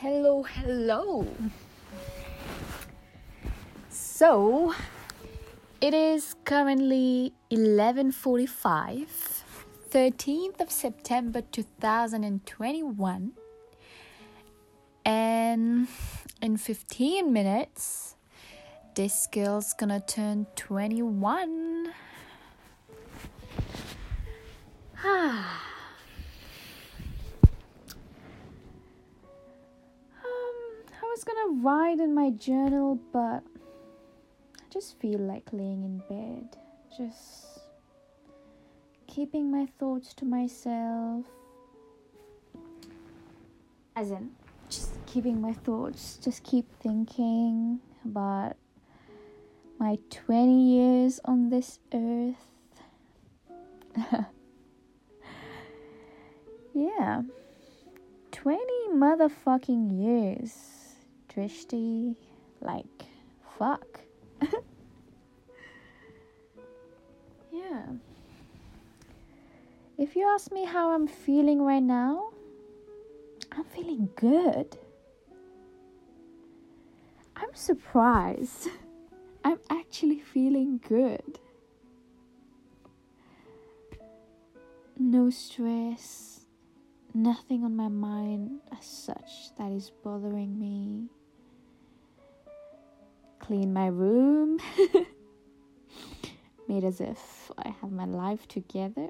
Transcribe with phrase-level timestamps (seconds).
[0.00, 1.26] hello, hello.
[3.90, 4.72] So,
[5.80, 9.42] it is currently 11:45,
[9.90, 13.32] 13th of September 2021.
[15.04, 15.88] And
[16.40, 18.14] in 15 minutes,
[18.94, 21.92] this girl's gonna turn 21.
[25.04, 25.77] Ah.
[31.18, 33.42] Was gonna write in my journal, but
[34.56, 36.56] I just feel like laying in bed,
[36.96, 37.58] just
[39.08, 41.24] keeping my thoughts to myself.
[43.96, 44.30] As in,
[44.70, 48.54] just keeping my thoughts, just keep thinking about
[49.80, 52.36] my 20 years on this earth.
[56.74, 57.22] yeah.
[58.30, 60.77] 20 motherfucking years.
[61.38, 62.16] Drishti,
[62.60, 63.04] like,
[63.56, 64.00] fuck.
[67.52, 67.86] yeah.
[69.96, 72.30] If you ask me how I'm feeling right now,
[73.52, 74.76] I'm feeling good.
[77.36, 78.70] I'm surprised.
[79.44, 81.38] I'm actually feeling good.
[84.98, 86.40] No stress,
[87.14, 91.10] nothing on my mind as such that is bothering me
[93.48, 94.60] clean my room,
[96.68, 99.08] made as if I have my life together.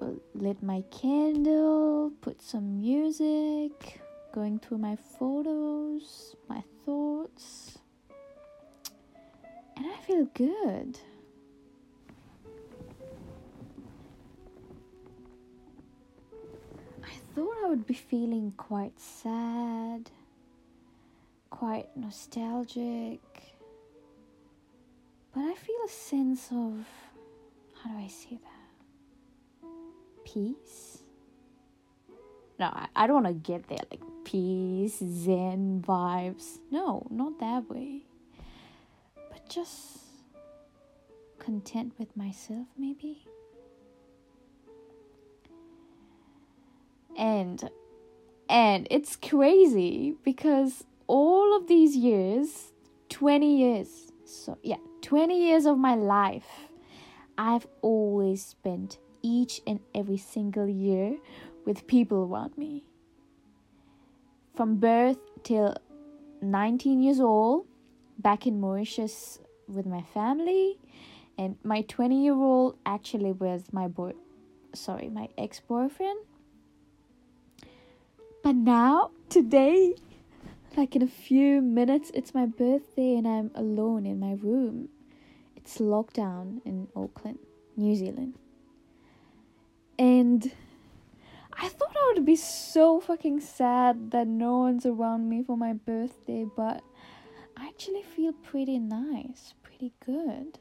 [0.34, 4.00] lit my candle, put some music,
[4.32, 7.76] going through my photos, my thoughts,
[9.76, 10.98] and I feel good.
[17.04, 20.10] I thought I would be feeling quite sad
[21.62, 23.20] quite nostalgic.
[25.32, 26.84] But I feel a sense of,
[27.80, 29.68] how do I say that?
[30.24, 31.04] Peace?
[32.58, 36.58] No, I, I don't want to get there like peace, zen vibes.
[36.72, 38.06] No, not that way.
[39.14, 39.98] But just
[41.38, 43.24] content with myself, maybe.
[47.16, 47.70] And
[48.48, 50.82] and it's crazy because
[51.62, 52.72] of these years
[53.08, 56.68] 20 years so yeah 20 years of my life
[57.38, 61.16] i've always spent each and every single year
[61.64, 62.84] with people around me.
[64.54, 65.76] From birth till
[66.42, 67.66] 19 years old
[68.18, 70.78] back in mauritius with my family
[71.38, 74.12] and my 20 year old actually was my boy
[74.74, 76.18] sorry my ex-boyfriend.
[78.42, 79.94] But now today
[80.76, 84.88] like in a few minutes, it's my birthday and I'm alone in my room.
[85.56, 87.38] It's lockdown in Auckland,
[87.76, 88.34] New Zealand.
[89.98, 90.52] And
[91.52, 95.72] I thought I would be so fucking sad that no one's around me for my
[95.74, 96.82] birthday, but
[97.56, 100.58] I actually feel pretty nice, pretty good.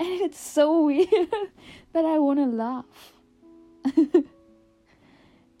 [0.00, 1.08] And it's so weird
[1.92, 3.12] that I want to laugh.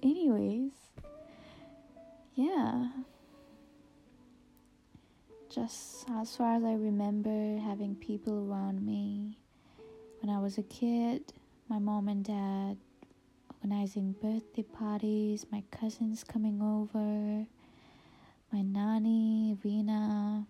[0.02, 0.77] Anyways,
[2.38, 2.86] yeah.
[5.50, 9.38] Just as far as I remember having people around me
[10.20, 11.32] when I was a kid,
[11.68, 12.76] my mom and dad
[13.50, 17.44] organizing birthday parties, my cousins coming over,
[18.52, 20.46] my nanny, Vina,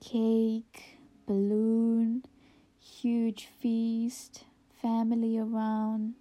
[0.00, 2.22] cake, balloon,
[2.78, 4.44] huge feast,
[4.80, 6.14] family around.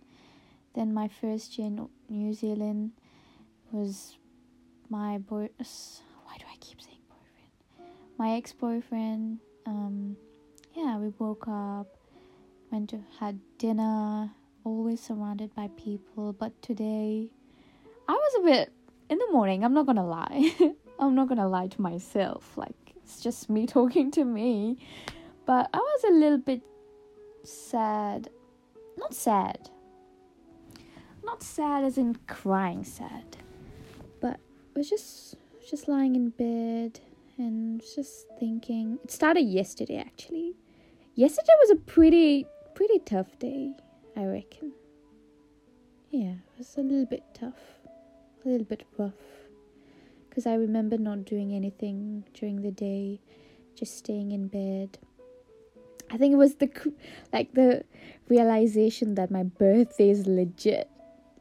[0.73, 2.93] Then my first year in New Zealand
[3.71, 4.17] was
[4.89, 5.49] my boy.
[5.57, 7.93] Why do I keep saying boyfriend?
[8.17, 9.39] My ex boyfriend.
[9.65, 10.15] Um,
[10.73, 11.87] yeah, we woke up,
[12.71, 14.31] went to had dinner,
[14.63, 16.33] always surrounded by people.
[16.33, 17.29] But today,
[18.07, 18.71] I was a bit
[19.09, 19.63] in the morning.
[19.63, 20.53] I'm not gonna lie.
[20.99, 22.57] I'm not gonna lie to myself.
[22.57, 24.77] Like it's just me talking to me.
[25.45, 26.61] But I was a little bit
[27.43, 28.29] sad.
[28.97, 29.69] Not sad.
[31.23, 33.37] Not sad as in crying sad
[34.77, 35.35] was just
[35.67, 36.99] just lying in bed
[37.37, 38.99] and just thinking.
[39.03, 40.53] It started yesterday actually.
[41.15, 42.45] Yesterday was a pretty
[42.75, 43.73] pretty tough day,
[44.15, 44.73] I reckon.
[46.11, 47.59] Yeah, it was a little bit tough,
[48.45, 49.13] a little bit rough.
[50.29, 53.19] Because I remember not doing anything during the day,
[53.75, 54.99] just staying in bed.
[56.11, 56.69] I think it was the
[57.33, 57.83] like the
[58.29, 60.87] realization that my birthday is legit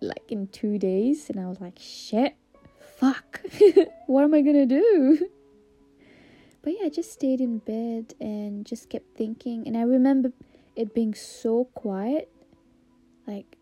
[0.00, 2.34] like in two days, and I was like, shit,
[2.80, 3.25] fuck,
[4.06, 5.28] what am I gonna do?
[6.62, 10.32] But yeah, I just stayed in bed and just kept thinking, and I remember
[10.74, 12.28] it being so quiet,
[13.24, 13.56] like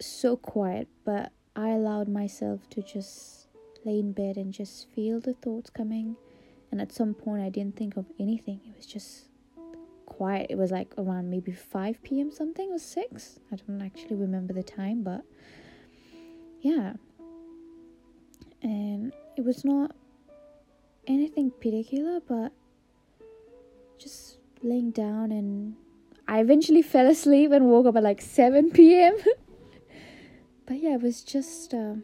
[0.00, 3.48] so quiet, but I allowed myself to just
[3.84, 6.16] lay in bed and just feel the thoughts coming.
[6.70, 8.60] And at some point, I didn't think of anything.
[8.66, 9.26] It was just
[10.06, 10.46] quiet.
[10.50, 12.30] It was like around maybe 5 p.m.
[12.30, 13.40] something or 6.
[13.52, 15.22] I don't actually remember the time, but
[16.60, 16.94] yeah.
[18.66, 19.94] And it was not
[21.06, 22.50] anything particular, but
[23.96, 25.76] just laying down and
[26.26, 29.16] I eventually fell asleep and woke up at like 7 p.m.
[30.66, 31.96] but yeah, it was just a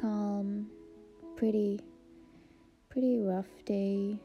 [0.00, 0.66] calm,
[1.36, 1.78] pretty,
[2.90, 4.18] pretty rough day.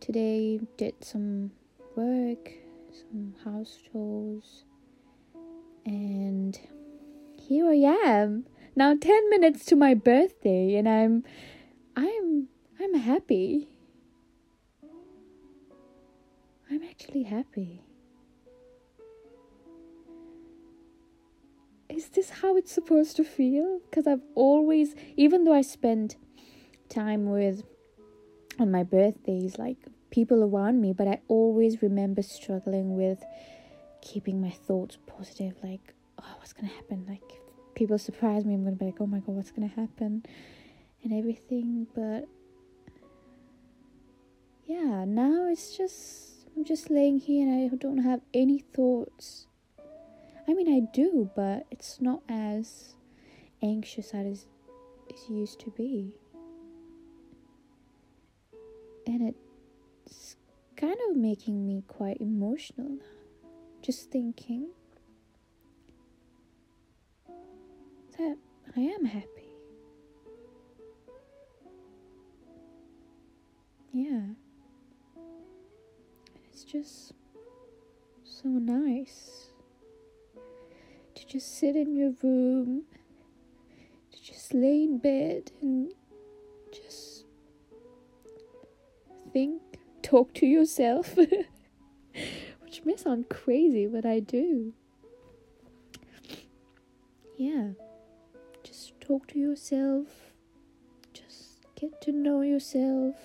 [0.00, 1.50] Today, did some
[1.94, 2.52] work,
[2.90, 4.64] some house chores,
[5.84, 6.58] and
[7.38, 8.46] here I am.
[8.74, 11.24] Now 10 minutes to my birthday, and I'm,
[11.94, 12.48] I'm,
[12.80, 13.68] I'm happy.
[16.70, 17.82] I'm actually happy.
[21.90, 23.80] Is this how it's supposed to feel?
[23.90, 26.16] Because I've always, even though I spend
[26.88, 27.64] time with
[28.58, 29.76] on my birthdays, like
[30.10, 33.22] people around me, but I always remember struggling with
[34.00, 35.56] keeping my thoughts positive.
[35.62, 37.04] Like, oh, what's gonna happen?
[37.06, 37.41] Like,
[37.74, 40.24] people surprise me, I'm gonna be like, oh my god, what's gonna happen?
[41.02, 41.86] And everything.
[41.94, 42.28] But
[44.66, 49.46] yeah, now it's just I'm just laying here and I don't have any thoughts.
[50.46, 52.94] I mean, I do, but it's not as
[53.62, 54.46] anxious as
[55.08, 56.12] it used to be.
[59.06, 59.34] And
[60.06, 60.36] it's
[60.76, 63.04] kind of making me quite emotional now.
[63.82, 64.68] Just thinking
[68.18, 68.36] that
[68.76, 69.28] I am happy.
[73.92, 74.20] Yeah
[76.52, 77.12] It's just
[78.24, 79.48] so nice
[81.14, 82.82] to just sit in your room,
[84.12, 85.92] to just lay in bed and
[86.72, 87.24] just
[89.32, 89.62] think,
[90.02, 91.16] talk to yourself.
[92.60, 94.74] Which may sound crazy, but I do.
[97.38, 97.70] Yeah,
[99.02, 100.06] talk to yourself,
[101.12, 103.16] just get to know yourself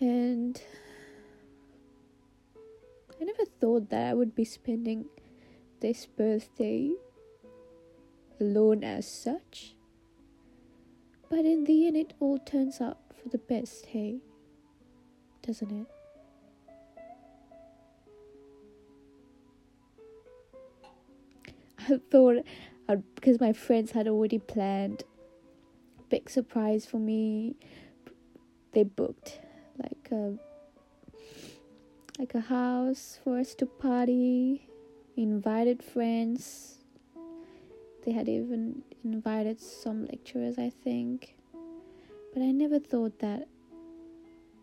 [0.00, 0.62] and
[3.20, 5.04] I never thought that I would be spending
[5.80, 6.92] this birthday
[8.40, 9.74] alone as such.
[11.28, 14.20] But in the end, it all turns out for the best, hey?
[15.42, 15.99] Doesn't it?
[21.98, 22.44] Thought,
[22.88, 25.04] uh, because my friends had already planned.
[26.08, 27.56] Big surprise for me,
[28.72, 29.40] they booked
[29.78, 30.36] like a
[32.18, 34.68] like a house for us to party
[35.16, 36.78] invited friends.
[38.04, 41.36] They had even invited some lecturers i think.
[42.34, 43.48] But i never thought that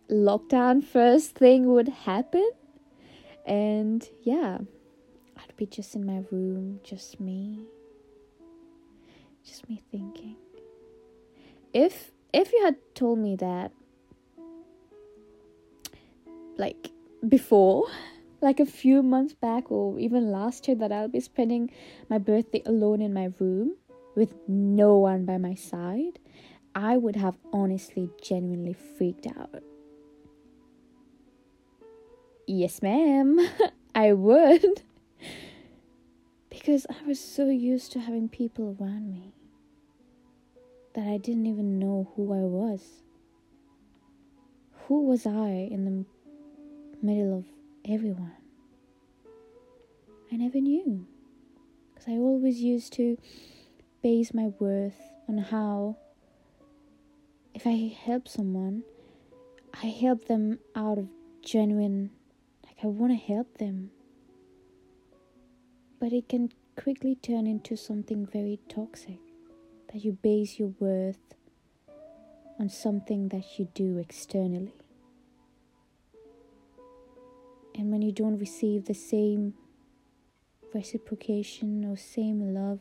[0.10, 2.50] lockdown first thing would happen.
[3.46, 4.60] And yeah
[5.58, 7.66] i'd be just in my room just me
[9.44, 10.36] just me thinking
[11.74, 13.72] if if you had told me that
[16.58, 16.92] like
[17.28, 17.86] before
[18.42, 21.72] like a few months back or even last year that I'll be spending
[22.08, 23.76] my birthday alone in my room
[24.16, 26.20] with no one by my side,
[26.76, 29.64] I would have honestly genuinely freaked out.
[32.46, 33.40] Yes, ma'am,
[33.96, 34.84] I would.
[36.68, 39.32] because I was so used to having people around me
[40.96, 42.82] that I didn't even know who I was.
[44.88, 46.06] Who was I in the
[47.02, 47.46] middle of
[47.90, 48.34] everyone.
[50.30, 51.08] I never knew.
[51.94, 53.18] Because I always used to
[54.04, 55.96] base my worth on how,
[57.54, 58.84] if I help someone,
[59.82, 61.08] I help them out of
[61.42, 62.10] genuine,
[62.66, 63.92] like I want to help them.
[66.00, 69.20] But it can quickly turn into something very toxic
[69.92, 71.34] that you base your worth
[72.60, 74.74] on something that you do externally
[77.78, 79.54] and when you don't receive the same
[80.74, 82.80] reciprocation or same love,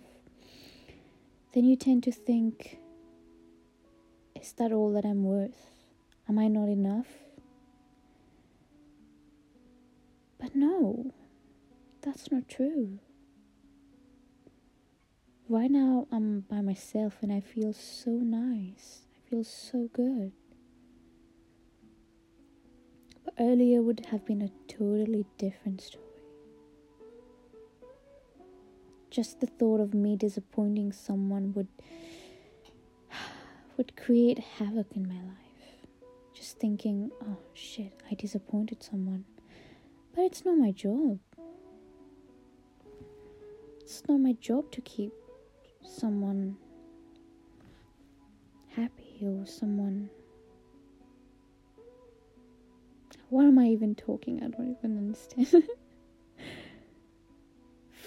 [1.53, 2.79] then you tend to think,
[4.35, 5.71] is that all that I'm worth?
[6.29, 7.07] Am I not enough?
[10.39, 11.13] But no,
[12.01, 12.99] that's not true.
[15.49, 19.03] Right now, I'm by myself and I feel so nice.
[19.17, 20.33] I feel so good.
[23.25, 26.03] But earlier would have been a totally different story.
[29.09, 31.69] Just the thought of me disappointing someone would
[33.77, 35.87] would create havoc in my life.
[36.35, 39.25] Just thinking, oh shit, I disappointed someone.
[40.13, 41.21] But it's not my job.
[43.81, 45.13] It's not my job to keep
[45.87, 46.57] someone
[48.75, 50.11] happy or someone.
[53.31, 54.43] What am I even talking?
[54.43, 55.65] I don't even understand.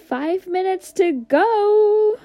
[0.07, 2.17] Five minutes to go.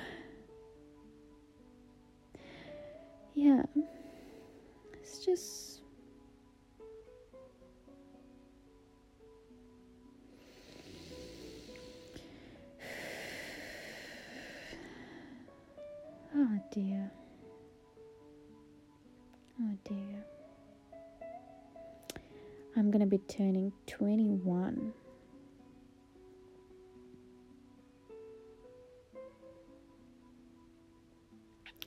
[3.34, 3.62] Yeah.
[5.02, 5.63] It's just.
[22.94, 24.92] I'm gonna be turning 21.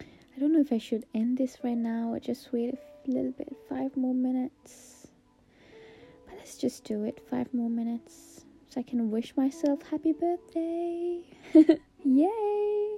[0.01, 2.77] I don't know if I should end this right now or just wait a
[3.09, 5.07] little bit, five more minutes.
[6.25, 11.23] But let's just do it, five more minutes, so I can wish myself happy birthday.
[12.03, 12.97] Yay!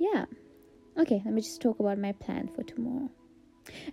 [0.00, 0.24] Yeah.
[0.98, 3.10] Okay, let me just talk about my plan for tomorrow.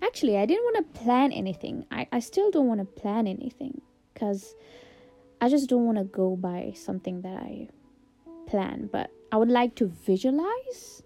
[0.01, 1.85] Actually, I didn't want to plan anything.
[1.91, 3.81] I, I still don't want to plan anything
[4.13, 4.55] because
[5.39, 7.69] I just don't want to go by something that I
[8.47, 8.89] plan.
[8.91, 11.03] But I would like to visualize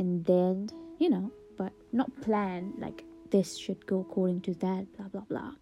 [0.00, 5.06] and then you know but not plan like this should go according to that blah
[5.08, 5.52] blah blah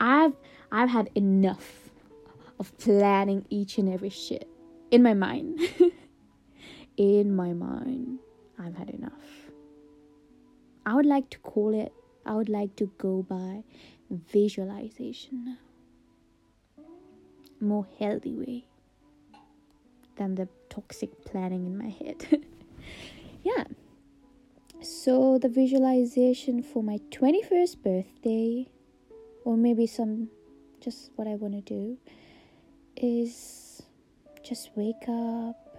[0.00, 0.34] i've
[0.72, 1.90] i've had enough
[2.58, 4.48] of planning each and every shit
[4.90, 5.60] in my mind
[6.96, 8.18] in my mind
[8.58, 9.41] i've had enough
[10.86, 11.92] i would like to call it
[12.26, 13.62] i would like to go by
[14.12, 15.58] visualization.
[17.60, 18.64] More healthy way
[20.16, 22.44] than the toxic planning in my head.
[23.44, 23.64] Yeah.
[24.82, 28.68] So the visualization for my 21st birthday
[29.44, 30.28] or maybe some
[30.80, 31.98] just what i want to do
[32.96, 33.82] is
[34.44, 35.76] just wake up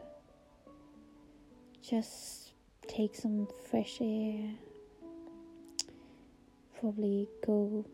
[1.82, 2.52] just
[2.88, 4.52] take some fresh air
[6.84, 7.86] probably go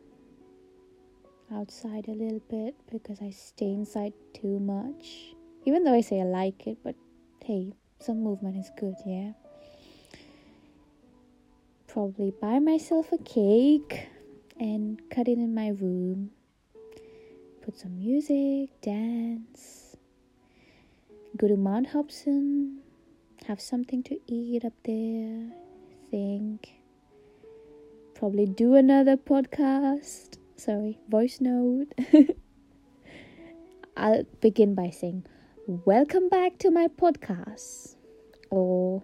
[1.54, 5.36] outside a little bit because i stay inside too much.
[5.66, 6.96] Even though i say i like it but
[7.46, 9.34] hey some movement is good yeah.
[11.86, 14.08] Probably buy myself a cake
[14.60, 16.32] and cut it in my room.
[17.64, 19.98] Put some music, dance,
[21.38, 22.80] go to Mount Hobson,
[23.48, 25.52] have something to eat up there,
[26.10, 26.79] think,
[28.20, 30.38] probably do another podcast.
[30.58, 31.94] Sorry, voice note.
[33.98, 35.26] I'll begin by saying,
[35.68, 37.96] Welcome back to my podcast.
[38.50, 39.02] Or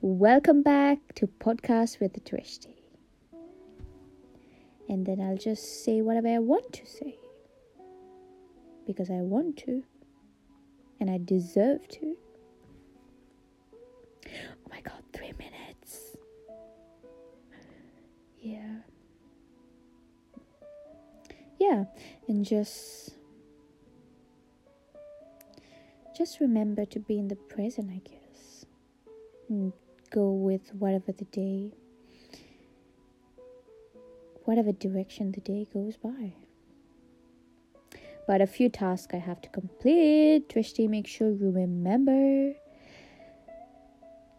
[0.00, 2.74] Welcome back to Podcast with the Drishti.
[4.88, 7.20] And then I'll just say whatever I want to say.
[8.84, 9.84] Because I want to.
[10.98, 12.16] And I deserve to.
[18.46, 18.76] Yeah.
[21.58, 21.84] Yeah,
[22.28, 23.10] and just.
[26.16, 28.64] Just remember to be in the present, I guess.
[29.48, 29.72] And
[30.10, 31.72] go with whatever the day,
[34.44, 36.34] whatever direction the day goes by.
[38.28, 40.48] But a few tasks I have to complete.
[40.48, 42.54] Drishti, make sure you remember.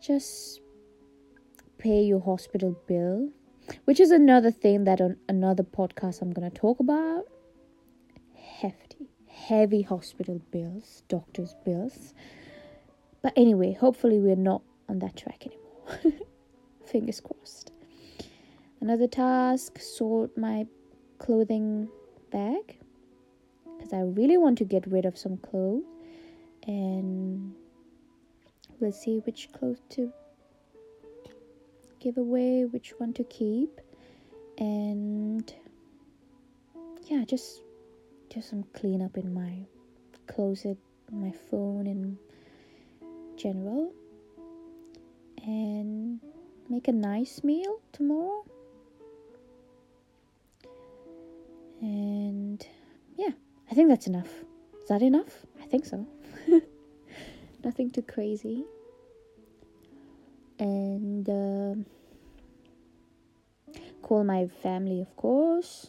[0.01, 0.61] Just
[1.77, 3.29] pay your hospital bill,
[3.85, 7.25] which is another thing that on another podcast I'm going to talk about.
[8.33, 12.13] Hefty, heavy hospital bills, doctor's bills.
[13.21, 16.19] But anyway, hopefully, we're not on that track anymore.
[16.85, 17.71] Fingers crossed.
[18.79, 20.65] Another task sort my
[21.17, 21.89] clothing
[22.31, 22.77] bag
[23.77, 25.83] because I really want to get rid of some clothes
[26.65, 27.53] and
[28.79, 30.11] we'll see which clothes to
[31.99, 33.79] give away, which one to keep,
[34.57, 35.53] and
[37.03, 37.61] yeah, just
[38.29, 39.65] do some cleanup in my
[40.27, 40.77] closet,
[41.11, 42.17] my phone, in
[43.37, 43.93] general
[45.47, 46.19] and
[46.69, 48.45] make a nice meal tomorrow.
[51.81, 52.65] And
[53.15, 53.31] yeah,
[53.71, 54.29] I think that's enough.
[54.81, 55.45] Is that enough?
[55.61, 56.05] I think so.
[57.63, 58.65] Nothing too crazy.
[60.59, 61.75] And uh,
[64.01, 65.87] call my family, of course.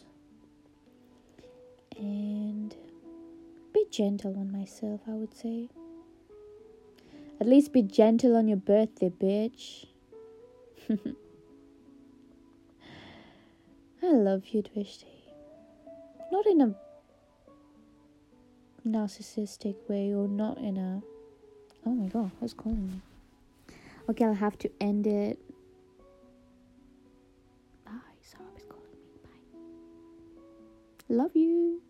[1.97, 2.75] And
[3.73, 5.69] be gentle on myself, I would say.
[7.41, 9.85] At least be gentle on your birthday, bitch.
[14.03, 15.05] I love you, Drishti.
[16.31, 16.75] Not in a
[18.87, 21.01] narcissistic way or not in a.
[21.85, 23.01] Oh my god, who's calling me?
[24.09, 25.39] Okay, I'll have to end it.
[27.85, 27.91] Bye.
[28.35, 28.53] Calling
[28.91, 28.99] me.
[29.23, 31.15] Bye.
[31.15, 31.81] Love you.